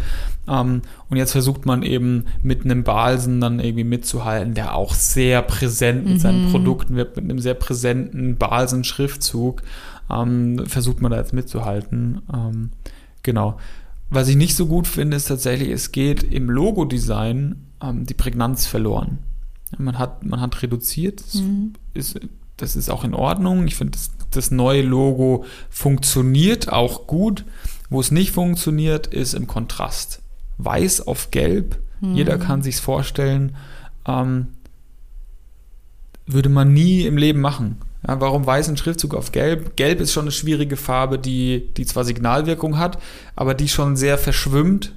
Ähm, 0.49 0.81
und 1.09 1.15
jetzt 1.15 1.31
versucht 1.31 1.65
man 1.65 1.81
eben 1.81 2.25
mit 2.43 2.65
einem 2.65 2.83
Balsen 2.83 3.39
dann 3.39 3.61
irgendwie 3.61 3.85
mitzuhalten, 3.85 4.53
der 4.53 4.75
auch 4.75 4.93
sehr 4.93 5.41
präsent 5.43 6.09
mit 6.09 6.19
seinen 6.19 6.51
Produkten 6.51 6.97
wird, 6.97 7.15
mit 7.15 7.23
einem 7.23 7.39
sehr 7.39 7.53
präsenten 7.53 8.35
Balsen-Schriftzug. 8.35 9.63
Ähm, 10.11 10.65
versucht 10.65 10.99
man 10.99 11.11
da 11.11 11.19
jetzt 11.19 11.33
mitzuhalten. 11.33 12.21
Ähm, 12.33 12.71
genau. 13.23 13.55
Was 14.09 14.27
ich 14.27 14.35
nicht 14.35 14.57
so 14.57 14.65
gut 14.65 14.87
finde, 14.87 15.15
ist 15.15 15.29
tatsächlich, 15.29 15.69
es 15.69 15.93
geht 15.93 16.23
im 16.23 16.49
Logo-Design 16.49 17.55
ähm, 17.81 18.05
die 18.05 18.13
Prägnanz 18.13 18.67
verloren. 18.67 19.19
Man 19.77 19.99
hat, 19.99 20.25
man 20.25 20.39
hat 20.39 20.61
reduziert, 20.61 21.21
das, 21.21 21.35
ist, 21.93 22.19
das 22.57 22.75
ist 22.75 22.89
auch 22.89 23.03
in 23.03 23.13
Ordnung. 23.13 23.67
Ich 23.67 23.75
finde, 23.75 23.91
das, 23.91 24.11
das 24.31 24.51
neue 24.51 24.81
Logo 24.81 25.45
funktioniert 25.69 26.71
auch 26.71 27.07
gut. 27.07 27.45
Wo 27.89 28.01
es 28.01 28.11
nicht 28.11 28.31
funktioniert, 28.31 29.07
ist 29.07 29.33
im 29.33 29.47
Kontrast. 29.47 30.21
Weiß 30.57 31.07
auf 31.07 31.31
Gelb, 31.31 31.79
jeder 32.01 32.37
kann 32.37 32.61
sich's 32.61 32.79
vorstellen, 32.79 33.55
ähm, 34.05 34.47
würde 36.25 36.49
man 36.49 36.73
nie 36.73 37.05
im 37.05 37.17
Leben 37.17 37.39
machen. 37.39 37.77
Ja, 38.07 38.19
warum 38.21 38.45
weiß 38.45 38.69
ein 38.69 38.77
Schriftzug 38.77 39.15
auf 39.15 39.31
Gelb? 39.31 39.75
Gelb 39.75 40.01
ist 40.01 40.13
schon 40.13 40.25
eine 40.25 40.31
schwierige 40.31 40.77
Farbe, 40.77 41.17
die, 41.17 41.69
die 41.75 41.85
zwar 41.85 42.03
Signalwirkung 42.03 42.77
hat, 42.77 42.99
aber 43.35 43.53
die 43.53 43.67
schon 43.67 43.95
sehr 43.95 44.17
verschwimmt. 44.17 44.93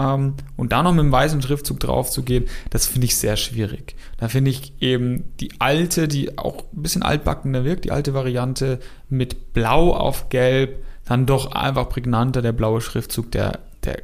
Ähm, 0.00 0.34
und 0.56 0.72
da 0.72 0.82
noch 0.82 0.92
mit 0.92 1.00
einem 1.00 1.12
weißen 1.12 1.42
Schriftzug 1.42 1.78
drauf 1.78 2.10
zu 2.10 2.22
gehen, 2.22 2.46
das 2.70 2.86
finde 2.86 3.04
ich 3.06 3.16
sehr 3.16 3.36
schwierig. 3.36 3.94
Da 4.16 4.28
finde 4.28 4.50
ich 4.50 4.72
eben 4.80 5.24
die 5.40 5.52
alte, 5.58 6.08
die 6.08 6.38
auch 6.38 6.64
ein 6.72 6.82
bisschen 6.82 7.02
altbackener 7.02 7.64
wirkt, 7.64 7.84
die 7.84 7.90
alte 7.90 8.14
Variante 8.14 8.80
mit 9.08 9.52
Blau 9.52 9.94
auf 9.94 10.30
Gelb, 10.30 10.82
dann 11.04 11.26
doch 11.26 11.52
einfach 11.52 11.88
prägnanter, 11.88 12.40
der 12.40 12.52
blaue 12.52 12.80
Schriftzug, 12.80 13.30
der, 13.32 13.58
der 13.84 14.02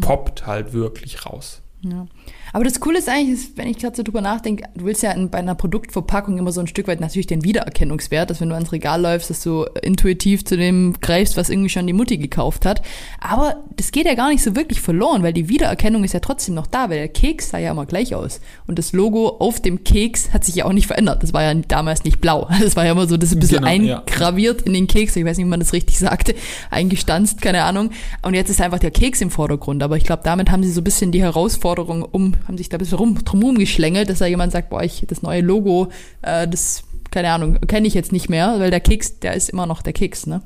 poppt 0.00 0.46
halt 0.46 0.72
wirklich 0.72 1.24
raus. 1.24 1.62
Ja. 1.82 2.06
Aber 2.52 2.64
das 2.64 2.80
Coole 2.80 2.98
ist 2.98 3.08
eigentlich, 3.08 3.40
ist, 3.40 3.56
wenn 3.56 3.68
ich 3.68 3.78
gerade 3.78 3.96
so 3.96 4.02
drüber 4.02 4.20
nachdenke, 4.20 4.64
du 4.74 4.84
willst 4.84 5.02
ja 5.02 5.12
in, 5.12 5.30
bei 5.30 5.38
einer 5.38 5.54
Produktverpackung 5.54 6.38
immer 6.38 6.52
so 6.52 6.60
ein 6.60 6.66
Stück 6.66 6.88
weit 6.88 7.00
natürlich 7.00 7.26
den 7.26 7.44
Wiedererkennungswert, 7.44 8.30
dass 8.30 8.40
wenn 8.40 8.48
du 8.48 8.54
ans 8.54 8.72
Regal 8.72 9.00
läufst, 9.00 9.30
dass 9.30 9.42
du 9.42 9.64
intuitiv 9.82 10.44
zu 10.44 10.56
dem 10.56 10.94
greifst, 11.00 11.36
was 11.36 11.50
irgendwie 11.50 11.68
schon 11.68 11.86
die 11.86 11.92
Mutti 11.92 12.18
gekauft 12.18 12.66
hat. 12.66 12.82
Aber 13.20 13.64
das 13.76 13.92
geht 13.92 14.06
ja 14.06 14.14
gar 14.14 14.30
nicht 14.30 14.42
so 14.42 14.56
wirklich 14.56 14.80
verloren, 14.80 15.22
weil 15.22 15.32
die 15.32 15.48
Wiedererkennung 15.48 16.04
ist 16.04 16.14
ja 16.14 16.20
trotzdem 16.20 16.54
noch 16.54 16.66
da, 16.66 16.90
weil 16.90 16.98
der 16.98 17.08
Keks 17.08 17.50
sah 17.50 17.58
ja 17.58 17.70
immer 17.70 17.86
gleich 17.86 18.14
aus. 18.14 18.40
Und 18.66 18.78
das 18.78 18.92
Logo 18.92 19.28
auf 19.38 19.60
dem 19.60 19.84
Keks 19.84 20.32
hat 20.32 20.44
sich 20.44 20.56
ja 20.56 20.64
auch 20.64 20.72
nicht 20.72 20.86
verändert. 20.86 21.22
Das 21.22 21.32
war 21.32 21.42
ja 21.42 21.54
damals 21.54 22.04
nicht 22.04 22.20
blau. 22.20 22.48
Das 22.70 22.76
war 22.76 22.84
ja 22.84 22.92
immer 22.92 23.08
so, 23.08 23.16
das 23.16 23.30
ist 23.30 23.36
ein 23.36 23.40
bisschen 23.40 23.64
genau, 23.64 24.02
eingraviert 24.02 24.60
ja. 24.60 24.66
in 24.66 24.74
den 24.74 24.86
Keks. 24.86 25.16
Ich 25.16 25.24
weiß 25.24 25.38
nicht, 25.38 25.46
wie 25.46 25.50
man 25.50 25.60
das 25.60 25.72
richtig 25.72 25.98
sagte. 25.98 26.34
Eingestanzt, 26.70 27.40
keine 27.40 27.64
Ahnung. 27.64 27.90
Und 28.22 28.34
jetzt 28.34 28.50
ist 28.50 28.60
einfach 28.60 28.78
der 28.78 28.90
Keks 28.90 29.20
im 29.20 29.30
Vordergrund. 29.30 29.82
Aber 29.82 29.96
ich 29.96 30.04
glaube, 30.04 30.22
damit 30.24 30.50
haben 30.50 30.62
sie 30.62 30.70
so 30.70 30.82
ein 30.82 30.84
bisschen 30.84 31.10
die 31.10 31.22
Herausforderung 31.22 32.02
um 32.02 32.34
haben 32.46 32.58
sich 32.58 32.68
da 32.68 32.76
ein 32.76 32.80
bisschen 32.80 32.98
rum, 32.98 33.18
drumherum 33.24 33.58
geschlängelt, 33.58 34.08
dass 34.08 34.18
da 34.18 34.26
jemand 34.26 34.52
sagt, 34.52 34.70
boah, 34.70 34.82
ich, 34.82 35.04
das 35.06 35.22
neue 35.22 35.40
Logo, 35.40 35.90
äh, 36.22 36.46
das, 36.48 36.84
keine 37.10 37.32
Ahnung, 37.32 37.60
kenne 37.66 37.86
ich 37.86 37.94
jetzt 37.94 38.12
nicht 38.12 38.28
mehr, 38.28 38.56
weil 38.58 38.70
der 38.70 38.80
Keks, 38.80 39.20
der 39.20 39.34
ist 39.34 39.50
immer 39.50 39.66
noch 39.66 39.82
der 39.82 39.92
Keks, 39.92 40.26
ne? 40.26 40.42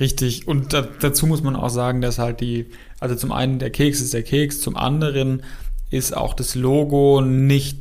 Richtig. 0.00 0.46
Und 0.48 0.72
da, 0.72 0.82
dazu 0.82 1.26
muss 1.26 1.42
man 1.42 1.56
auch 1.56 1.70
sagen, 1.70 2.00
dass 2.00 2.18
halt 2.18 2.40
die, 2.40 2.66
also 3.00 3.14
zum 3.14 3.32
einen 3.32 3.58
der 3.58 3.70
Keks 3.70 4.00
ist 4.00 4.14
der 4.14 4.22
Keks, 4.22 4.60
zum 4.60 4.76
anderen 4.76 5.42
ist 5.90 6.16
auch 6.16 6.34
das 6.34 6.54
Logo 6.54 7.20
nicht 7.20 7.78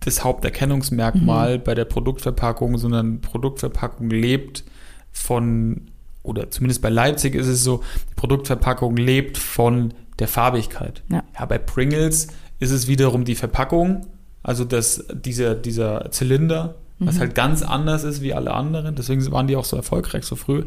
das 0.00 0.24
Haupterkennungsmerkmal 0.24 1.58
mhm. 1.58 1.62
bei 1.64 1.74
der 1.74 1.84
Produktverpackung, 1.84 2.78
sondern 2.78 3.20
Produktverpackung 3.20 4.10
lebt 4.10 4.64
von, 5.12 5.88
oder 6.22 6.50
zumindest 6.50 6.82
bei 6.82 6.88
Leipzig 6.88 7.34
ist 7.34 7.48
es 7.48 7.64
so, 7.64 7.82
die 8.10 8.14
Produktverpackung 8.14 8.96
lebt 8.96 9.36
von 9.36 9.92
der 10.18 10.28
Farbigkeit. 10.28 11.02
Ja. 11.10 11.22
ja. 11.38 11.46
bei 11.46 11.58
Pringles 11.58 12.28
ist 12.58 12.70
es 12.70 12.88
wiederum 12.88 13.24
die 13.24 13.34
Verpackung, 13.34 14.06
also 14.42 14.64
das, 14.64 15.04
dieser, 15.12 15.54
dieser 15.54 16.10
Zylinder, 16.10 16.76
was 17.00 17.16
mhm. 17.16 17.20
halt 17.20 17.34
ganz 17.34 17.62
anders 17.62 18.02
ist 18.02 18.22
wie 18.22 18.34
alle 18.34 18.52
anderen. 18.52 18.96
Deswegen 18.96 19.30
waren 19.30 19.46
die 19.46 19.56
auch 19.56 19.64
so 19.64 19.76
erfolgreich 19.76 20.24
so 20.24 20.34
früh. 20.34 20.64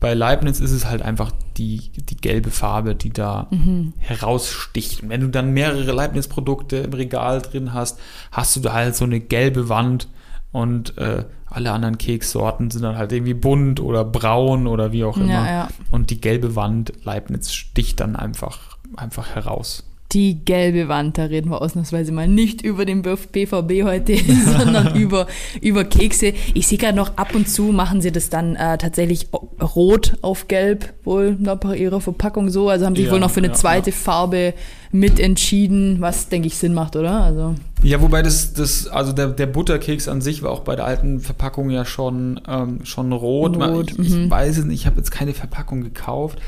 Bei 0.00 0.14
Leibniz 0.14 0.60
ist 0.60 0.70
es 0.70 0.86
halt 0.86 1.02
einfach 1.02 1.30
die, 1.56 1.90
die 1.96 2.16
gelbe 2.16 2.50
Farbe, 2.50 2.94
die 2.94 3.10
da 3.10 3.48
mhm. 3.50 3.92
heraussticht. 3.98 5.02
Und 5.02 5.10
wenn 5.10 5.20
du 5.20 5.28
dann 5.28 5.52
mehrere 5.52 5.92
Leibniz-Produkte 5.92 6.76
im 6.78 6.92
Regal 6.94 7.42
drin 7.42 7.74
hast, 7.74 7.98
hast 8.32 8.56
du 8.56 8.60
da 8.60 8.72
halt 8.72 8.96
so 8.96 9.04
eine 9.04 9.20
gelbe 9.20 9.68
Wand 9.68 10.08
und 10.52 10.96
äh, 10.98 11.24
alle 11.46 11.72
anderen 11.72 11.98
Kekssorten 11.98 12.70
sind 12.70 12.82
dann 12.82 12.96
halt 12.96 13.12
irgendwie 13.12 13.34
bunt 13.34 13.80
oder 13.80 14.04
braun 14.04 14.66
oder 14.66 14.92
wie 14.92 15.04
auch 15.04 15.16
immer. 15.16 15.32
Ja, 15.32 15.46
ja. 15.46 15.68
Und 15.90 16.10
die 16.10 16.20
gelbe 16.20 16.56
Wand 16.56 16.92
Leibniz 17.04 17.52
sticht 17.52 18.00
dann 18.00 18.16
einfach 18.16 18.73
einfach 18.96 19.34
heraus. 19.34 19.84
Die 20.12 20.44
gelbe 20.44 20.86
Wand, 20.86 21.18
da 21.18 21.24
reden 21.24 21.50
wir 21.50 21.60
ausnahmsweise 21.60 22.12
mal 22.12 22.28
nicht 22.28 22.62
über 22.62 22.84
den 22.84 23.02
BVB 23.02 23.82
heute, 23.82 24.16
sondern 24.56 24.94
über, 25.00 25.26
über 25.60 25.84
Kekse. 25.84 26.34
Ich 26.52 26.68
sehe 26.68 26.78
gerade 26.78 26.96
noch, 26.96 27.16
ab 27.16 27.34
und 27.34 27.48
zu 27.48 27.64
machen 27.64 28.00
sie 28.00 28.12
das 28.12 28.30
dann 28.30 28.54
äh, 28.54 28.78
tatsächlich 28.78 29.26
rot 29.60 30.16
auf 30.22 30.46
gelb, 30.46 30.92
wohl 31.02 31.32
bei 31.32 31.76
ihrer 31.76 32.00
Verpackung 32.00 32.48
so. 32.50 32.68
Also 32.68 32.86
haben 32.86 32.94
sie 32.94 33.04
ja, 33.04 33.10
wohl 33.10 33.18
noch 33.18 33.32
für 33.32 33.40
eine 33.40 33.48
ja, 33.48 33.54
zweite 33.54 33.90
ja. 33.90 33.96
Farbe 33.96 34.54
mitentschieden, 34.92 36.00
was, 36.00 36.28
denke 36.28 36.46
ich, 36.46 36.56
Sinn 36.58 36.74
macht, 36.74 36.94
oder? 36.94 37.20
Also. 37.24 37.56
Ja, 37.82 38.00
wobei 38.00 38.22
das, 38.22 38.52
das 38.52 38.86
also 38.86 39.12
der, 39.12 39.28
der 39.28 39.46
Butterkeks 39.46 40.06
an 40.06 40.20
sich 40.20 40.44
war 40.44 40.52
auch 40.52 40.60
bei 40.60 40.76
der 40.76 40.84
alten 40.84 41.18
Verpackung 41.18 41.70
ja 41.70 41.84
schon, 41.84 42.40
ähm, 42.46 42.84
schon 42.84 43.12
rot. 43.12 43.56
rot 43.56 43.90
ich, 43.90 43.98
ich 43.98 44.10
mhm. 44.10 44.30
weiß 44.30 44.58
es 44.58 44.64
nicht, 44.64 44.82
ich 44.82 44.86
habe 44.86 44.98
jetzt 44.98 45.10
keine 45.10 45.34
Verpackung 45.34 45.82
gekauft. 45.82 46.38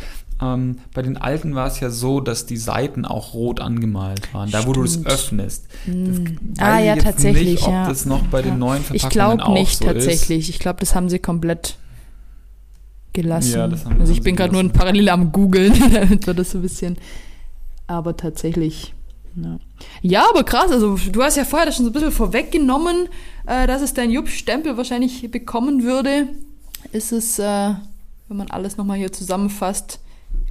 Ähm, 0.40 0.78
bei 0.92 1.00
den 1.00 1.16
alten 1.16 1.54
war 1.54 1.66
es 1.66 1.80
ja 1.80 1.88
so, 1.88 2.20
dass 2.20 2.44
die 2.44 2.58
Seiten 2.58 3.06
auch 3.06 3.32
rot 3.32 3.60
angemalt 3.60 4.34
waren, 4.34 4.50
da 4.50 4.66
wo 4.66 4.74
du 4.74 4.82
es 4.82 5.04
öffnest. 5.06 5.66
Mm. 5.86 6.36
ah 6.58 6.78
ja, 6.78 6.96
tatsächlich. 6.96 7.52
Nicht, 7.52 7.62
ob 7.62 7.72
ja. 7.72 7.88
das 7.88 8.04
noch 8.04 8.22
bei 8.24 8.42
den 8.42 8.58
neuen 8.58 8.82
Verpackungen 8.82 9.06
Ich 9.06 9.08
glaube 9.08 9.52
nicht 9.52 9.78
so 9.78 9.86
tatsächlich. 9.86 10.40
Ist. 10.40 10.48
Ich 10.50 10.58
glaube, 10.58 10.80
das 10.80 10.94
haben 10.94 11.08
sie 11.08 11.18
komplett 11.18 11.78
gelassen. 13.14 13.54
Ja, 13.54 13.66
das 13.66 13.86
haben, 13.86 13.98
also 13.98 14.12
ich 14.12 14.20
bin 14.20 14.36
gerade 14.36 14.52
nur 14.52 14.70
parallel 14.70 15.08
am 15.08 15.32
googeln, 15.32 15.72
damit 15.92 16.26
wir 16.26 16.34
das 16.34 16.50
so 16.50 16.58
ein 16.58 16.62
bisschen. 16.62 16.98
Aber 17.86 18.16
tatsächlich. 18.16 18.92
Ja. 19.36 19.58
ja, 20.02 20.24
aber 20.30 20.44
krass. 20.44 20.70
Also 20.70 20.98
du 21.10 21.22
hast 21.22 21.36
ja 21.36 21.44
vorher 21.44 21.66
das 21.66 21.76
schon 21.76 21.84
so 21.86 21.90
ein 21.90 21.94
bisschen 21.94 22.12
vorweggenommen, 22.12 23.08
äh, 23.46 23.66
dass 23.66 23.80
es 23.80 23.94
dein 23.94 24.10
Jupp-Stempel 24.10 24.76
wahrscheinlich 24.76 25.30
bekommen 25.30 25.82
würde. 25.82 26.28
Ist 26.92 27.12
es, 27.12 27.38
äh, 27.38 27.74
wenn 28.28 28.36
man 28.36 28.50
alles 28.50 28.76
nochmal 28.76 28.98
hier 28.98 29.12
zusammenfasst, 29.12 30.00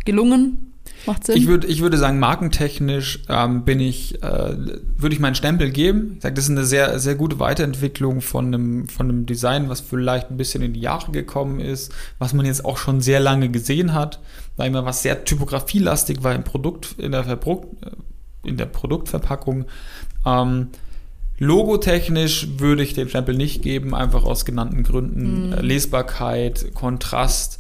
gelungen? 0.06 0.72
Macht 1.06 1.26
Sinn? 1.26 1.38
Ich, 1.38 1.48
würd, 1.48 1.66
ich 1.66 1.82
würde 1.82 1.98
sagen, 1.98 2.20
markentechnisch 2.20 3.20
ähm, 3.30 3.64
bin 3.64 3.80
ich, 3.80 4.24
äh, 4.24 4.56
würde 4.98 5.14
ich 5.14 5.20
meinen 5.20 5.36
Stempel 5.36 5.72
geben. 5.72 6.14
Ich 6.18 6.24
sage, 6.24 6.36
das 6.36 6.46
ist 6.46 6.52
eine 6.52 6.66
sehr, 6.66 7.00
sehr 7.00 7.16
gute 7.16 7.40
Weiterentwicklung 7.40 8.22
von 8.22 8.48
einem, 8.48 8.88
von 8.88 9.10
einem 9.10 9.26
Design, 9.26 9.70
was 9.70 9.82
vielleicht 9.82 10.32
ein 10.32 10.38
bisschen 10.38 10.64
in 10.64 10.74
die 10.74 10.80
Jahre 10.80 11.12
gekommen 11.12 11.60
ist, 11.60 11.94
was 12.18 12.34
man 12.34 12.46
jetzt 12.46 12.66
auch 12.66 12.78
schon 12.78 13.02
sehr 13.02 13.20
lange 13.20 13.50
gesehen 13.50 13.94
hat, 13.94 14.20
weil 14.58 14.68
immer 14.68 14.86
was 14.86 15.02
sehr 15.02 15.26
typografielastig 15.26 16.24
war 16.24 16.34
im 16.34 16.44
Produkt, 16.44 16.96
in 16.98 17.12
der, 17.12 17.24
Verbruck, 17.24 17.66
äh, 17.82 18.48
in 18.48 18.58
der 18.58 18.66
Produktverpackung. 18.66 19.66
Ähm, 20.26 20.70
Logotechnisch 21.38 22.48
würde 22.60 22.82
ich 22.84 22.94
den 22.94 23.10
Stempel 23.10 23.36
nicht 23.36 23.62
geben, 23.62 23.94
einfach 23.94 24.24
aus 24.24 24.46
genannten 24.46 24.84
Gründen. 24.84 25.50
Mhm. 25.50 25.54
Lesbarkeit, 25.60 26.74
Kontrast, 26.74 27.60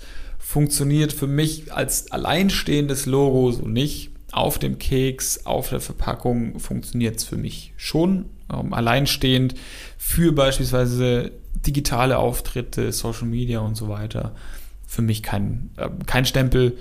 funktioniert 0.56 1.12
für 1.12 1.28
mich 1.28 1.74
als 1.74 2.14
alleinstehendes 2.14 3.06
Logo 3.08 3.52
so 3.52 3.68
nicht. 3.68 4.12
Auf 4.32 4.58
dem 4.58 4.80
Keks, 4.80 5.46
auf 5.46 5.68
der 5.68 5.82
Verpackung 5.82 6.60
funktioniert 6.60 7.18
es 7.18 7.26
für 7.26 7.36
mich 7.36 7.74
schon 7.76 8.28
ähm, 8.50 8.74
alleinstehend 8.74 9.56
für 9.98 10.32
beispielsweise 10.32 11.34
digitale 11.68 12.18
Auftritte, 12.18 12.94
Social 12.94 13.28
Media 13.28 13.60
und 13.60 13.76
so 13.76 13.90
weiter. 13.90 14.34
Für 14.88 15.02
mich 15.02 15.24
kein, 15.24 15.72
äh, 15.76 15.90
kein 16.06 16.26
Stempel, 16.26 16.78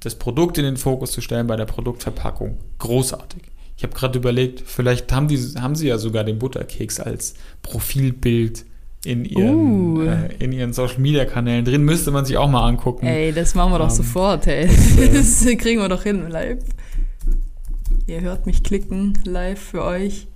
das 0.00 0.14
Produkt 0.14 0.56
in 0.56 0.64
den 0.64 0.78
Fokus 0.78 1.12
zu 1.12 1.20
stellen 1.20 1.48
bei 1.48 1.56
der 1.56 1.66
Produktverpackung. 1.66 2.56
Großartig. 2.78 3.42
Ich 3.76 3.82
habe 3.82 3.92
gerade 3.92 4.18
überlegt, 4.18 4.62
vielleicht 4.64 5.12
haben, 5.12 5.28
die, 5.28 5.36
haben 5.60 5.76
sie 5.76 5.88
ja 5.88 5.98
sogar 5.98 6.24
den 6.24 6.38
Butterkeks 6.38 6.98
als 6.98 7.34
Profilbild 7.60 8.64
in 9.04 9.24
ihren, 9.24 9.96
uh. 9.96 10.02
äh, 10.02 10.34
in 10.38 10.52
ihren 10.52 10.72
Social 10.72 10.98
Media 10.98 11.24
Kanälen 11.24 11.64
drin. 11.64 11.82
Müsste 11.82 12.10
man 12.10 12.24
sich 12.24 12.36
auch 12.36 12.48
mal 12.48 12.66
angucken. 12.66 13.06
Ey, 13.06 13.32
das 13.32 13.54
machen 13.54 13.72
wir 13.72 13.78
doch 13.78 13.90
ähm, 13.90 13.96
sofort, 13.96 14.46
ey. 14.46 14.68
Das, 15.12 15.46
äh, 15.46 15.56
kriegen 15.56 15.80
wir 15.80 15.88
doch 15.88 16.02
hin 16.02 16.28
live. 16.28 16.58
Ihr 18.06 18.20
hört 18.22 18.46
mich 18.46 18.62
klicken 18.62 19.18
live 19.24 19.60
für 19.60 19.84
euch. 19.84 20.26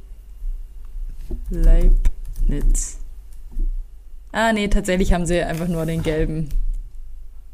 Leibniz. 1.51 2.99
Ah, 4.33 4.53
nee, 4.53 4.69
tatsächlich 4.69 5.13
haben 5.13 5.27
sie 5.27 5.43
einfach 5.43 5.69
nur 5.69 5.85
den 5.85 6.03
gelben. 6.03 6.49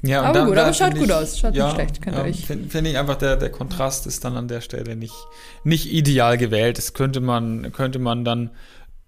Ja, 0.02 0.22
aber 0.22 0.40
da, 0.40 0.44
gut, 0.44 0.56
da 0.56 0.62
aber 0.64 0.72
schaut 0.74 0.94
gut 0.96 1.10
aus. 1.10 1.38
Schaut 1.38 1.54
ja, 1.54 1.66
nicht 1.66 1.74
schlecht, 1.74 2.02
könnt 2.02 2.16
ja, 2.16 2.22
euch. 2.22 2.46
Finde 2.46 2.68
find 2.68 2.86
ich 2.86 2.96
einfach, 2.98 3.16
der, 3.16 3.36
der 3.36 3.50
Kontrast 3.50 4.06
ist 4.06 4.24
dann 4.24 4.36
an 4.36 4.46
der 4.46 4.60
Stelle 4.60 4.94
nicht, 4.94 5.14
nicht 5.64 5.92
ideal 5.92 6.38
gewählt. 6.38 6.78
Das 6.78 6.94
könnte 6.94 7.20
man, 7.20 7.72
könnte 7.72 7.98
man 7.98 8.24
dann 8.24 8.50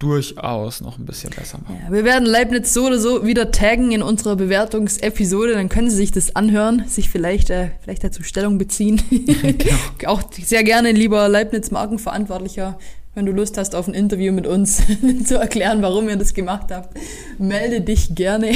durchaus 0.01 0.81
noch 0.81 0.99
ein 0.99 1.05
bisschen 1.05 1.31
besser 1.31 1.59
machen. 1.59 1.79
Ja, 1.85 1.93
wir 1.93 2.05
werden 2.05 2.27
Leibniz 2.27 2.73
so 2.75 2.87
oder 2.87 2.99
so 2.99 3.25
wieder 3.25 3.53
taggen 3.53 3.93
in 3.93 4.03
unserer 4.03 4.35
Bewertungsepisode, 4.35 5.53
dann 5.53 5.69
können 5.69 5.91
Sie 5.91 5.97
sich 5.97 6.11
das 6.11 6.35
anhören, 6.35 6.85
sich 6.89 7.11
vielleicht, 7.11 7.51
äh, 7.51 7.69
vielleicht 7.83 8.03
dazu 8.03 8.23
Stellung 8.23 8.59
beziehen. 8.59 9.01
genau. 9.11 9.77
Auch 10.07 10.23
sehr 10.33 10.65
gerne, 10.65 10.93
lieber 10.93 11.29
Leibniz-Markenverantwortlicher, 11.29 12.79
wenn 13.15 13.27
du 13.27 13.33
Lust 13.33 13.59
hast 13.59 13.75
auf 13.75 13.89
ein 13.89 13.95
Interview 13.95 14.33
mit 14.33 14.47
uns 14.47 14.83
zu 15.25 15.39
erklären, 15.39 15.83
warum 15.83 16.09
ihr 16.09 16.17
das 16.17 16.33
gemacht 16.33 16.69
habt, 16.71 16.97
melde 17.39 17.83
dich 17.83 18.15
gerne, 18.15 18.53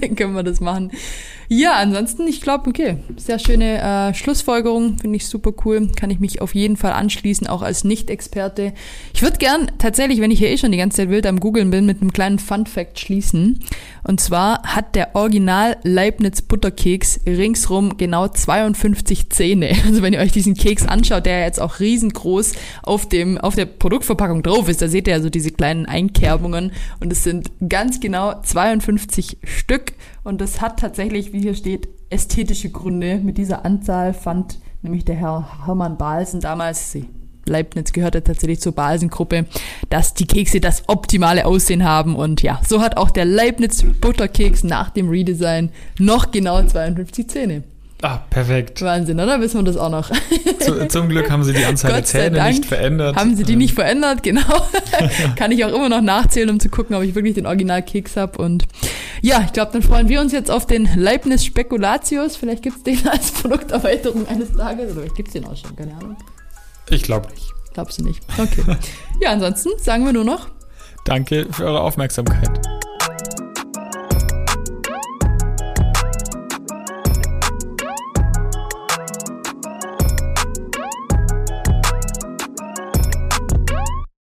dann 0.00 0.16
können 0.16 0.34
wir 0.34 0.42
das 0.42 0.60
machen. 0.60 0.92
Ja, 1.52 1.72
ansonsten, 1.78 2.28
ich 2.28 2.40
glaube, 2.42 2.70
okay, 2.70 2.98
sehr 3.16 3.40
schöne 3.40 3.82
äh, 3.82 4.14
Schlussfolgerung, 4.14 4.98
finde 4.98 5.16
ich 5.16 5.26
super 5.26 5.50
cool. 5.64 5.88
Kann 5.96 6.08
ich 6.08 6.20
mich 6.20 6.40
auf 6.40 6.54
jeden 6.54 6.76
Fall 6.76 6.92
anschließen, 6.92 7.48
auch 7.48 7.62
als 7.62 7.82
Nicht-Experte. 7.82 8.72
Ich 9.12 9.22
würde 9.22 9.38
gern 9.38 9.68
tatsächlich, 9.78 10.20
wenn 10.20 10.30
ich 10.30 10.38
hier 10.38 10.48
eh 10.50 10.58
schon 10.58 10.70
die 10.70 10.78
ganze 10.78 10.98
Zeit 10.98 11.10
wild 11.10 11.26
am 11.26 11.40
Googeln 11.40 11.72
bin, 11.72 11.86
mit 11.86 12.00
einem 12.00 12.12
kleinen 12.12 12.38
Fun-Fact 12.38 13.00
schließen. 13.00 13.58
Und 14.04 14.20
zwar 14.20 14.62
hat 14.62 14.94
der 14.94 15.16
Original 15.16 15.76
Leibniz 15.82 16.40
Butterkeks 16.40 17.18
ringsrum 17.26 17.96
genau 17.96 18.28
52 18.28 19.30
Zähne. 19.30 19.72
Also 19.90 20.02
wenn 20.02 20.12
ihr 20.12 20.20
euch 20.20 20.30
diesen 20.30 20.54
Keks 20.54 20.86
anschaut, 20.86 21.26
der 21.26 21.40
jetzt 21.40 21.60
auch 21.60 21.80
riesengroß 21.80 22.52
auf 22.84 23.08
dem, 23.08 23.38
auf 23.38 23.56
der 23.56 23.66
Produktverpackung 23.66 24.44
drauf 24.44 24.68
ist, 24.68 24.82
da 24.82 24.86
seht 24.86 25.08
ihr 25.08 25.14
also 25.14 25.30
diese 25.30 25.50
kleinen 25.50 25.86
Einkerbungen 25.86 26.70
und 27.00 27.10
es 27.10 27.24
sind 27.24 27.50
ganz 27.68 27.98
genau 27.98 28.40
52 28.40 29.38
Stück 29.42 29.94
und 30.30 30.40
das 30.40 30.60
hat 30.60 30.78
tatsächlich, 30.78 31.32
wie 31.32 31.40
hier 31.40 31.56
steht, 31.56 31.88
ästhetische 32.08 32.70
Gründe. 32.70 33.16
Mit 33.16 33.36
dieser 33.36 33.64
Anzahl 33.64 34.14
fand 34.14 34.58
nämlich 34.80 35.04
der 35.04 35.16
Herr 35.16 35.66
Hermann 35.66 35.98
Balsen 35.98 36.40
damals, 36.40 36.96
Leibniz 37.46 37.92
gehörte 37.92 38.22
tatsächlich 38.22 38.60
zur 38.60 38.70
Balsen-Gruppe, 38.70 39.46
dass 39.88 40.14
die 40.14 40.28
Kekse 40.28 40.60
das 40.60 40.88
optimale 40.88 41.46
Aussehen 41.46 41.84
haben. 41.84 42.14
Und 42.14 42.42
ja, 42.42 42.60
so 42.64 42.80
hat 42.80 42.96
auch 42.96 43.10
der 43.10 43.24
Leibniz 43.24 43.82
Butterkeks 44.00 44.62
nach 44.62 44.90
dem 44.90 45.08
Redesign 45.08 45.70
noch 45.98 46.30
genau 46.30 46.62
52 46.62 47.28
Zähne. 47.28 47.64
Ah, 48.02 48.18
perfekt. 48.30 48.80
Wahnsinn, 48.82 49.18
oder? 49.18 49.40
Wissen 49.40 49.58
wir 49.58 49.64
das 49.64 49.76
auch 49.76 49.90
noch. 49.90 50.10
Zu, 50.60 50.88
zum 50.88 51.08
Glück 51.08 51.30
haben 51.30 51.42
sie 51.42 51.52
die 51.52 51.64
Anzahl 51.66 51.92
der 51.92 52.04
Zähne 52.04 52.36
Dank 52.36 52.56
nicht 52.56 52.66
verändert. 52.66 53.16
Haben 53.16 53.36
sie 53.36 53.42
die 53.42 53.56
nicht 53.56 53.74
verändert, 53.74 54.22
genau. 54.22 54.68
Kann 55.36 55.50
ich 55.50 55.64
auch 55.64 55.74
immer 55.74 55.88
noch 55.88 56.00
nachzählen, 56.00 56.48
um 56.48 56.60
zu 56.60 56.70
gucken, 56.70 56.94
ob 56.94 57.02
ich 57.02 57.14
wirklich 57.14 57.34
den 57.34 57.46
Original-Keks 57.46 58.16
habe. 58.16 58.38
Und 58.38 58.66
ja, 59.22 59.42
ich 59.44 59.52
glaube, 59.52 59.72
dann 59.72 59.82
freuen 59.82 60.08
wir 60.08 60.20
uns 60.20 60.32
jetzt 60.32 60.50
auf 60.50 60.66
den 60.66 60.88
Leibniz 60.96 61.44
Spekulatius. 61.44 62.36
Vielleicht 62.36 62.62
gibt's 62.62 62.82
den 62.82 63.06
als 63.08 63.30
Produkterweiterung 63.32 64.26
eines 64.28 64.52
Tages. 64.52 64.92
Oder 64.92 65.00
vielleicht 65.00 65.16
gibt's 65.16 65.32
den 65.32 65.44
auch 65.46 65.56
schon, 65.56 65.74
keine 65.76 65.94
Ahnung. 65.96 66.16
Ich 66.88 67.02
glaube 67.02 67.28
nicht. 67.30 67.52
Glaubst 67.72 67.98
du 67.98 68.04
nicht? 68.04 68.20
Okay. 68.38 68.64
Ja, 69.22 69.32
ansonsten 69.32 69.68
sagen 69.78 70.06
wir 70.06 70.14
nur 70.14 70.24
noch 70.24 70.48
Danke 71.04 71.46
für 71.50 71.64
eure 71.64 71.82
Aufmerksamkeit. 71.82 72.69